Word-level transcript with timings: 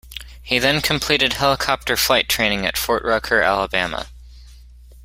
He 0.41 0.57
then 0.57 0.81
completed 0.81 1.33
helicopter 1.33 1.95
flight 1.95 2.27
training 2.27 2.65
at 2.65 2.75
Fort 2.75 3.03
Rucker, 3.03 3.43
Alabama. 3.43 4.07